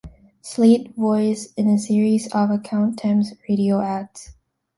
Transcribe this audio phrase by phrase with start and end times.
[0.41, 4.31] Slate voice" in a series of "Accountemps" radio ads.